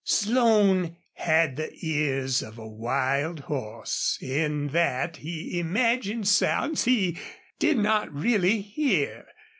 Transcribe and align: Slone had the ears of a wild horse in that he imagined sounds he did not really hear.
Slone 0.03 0.97
had 1.13 1.57
the 1.57 1.69
ears 1.83 2.41
of 2.41 2.57
a 2.57 2.67
wild 2.67 3.41
horse 3.41 4.17
in 4.19 4.69
that 4.69 5.17
he 5.17 5.59
imagined 5.59 6.27
sounds 6.27 6.85
he 6.85 7.19
did 7.59 7.77
not 7.77 8.11
really 8.11 8.61
hear. 8.61 9.27